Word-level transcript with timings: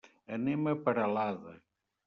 Anem 0.37 0.71
a 0.71 0.73
Peralada. 0.87 1.57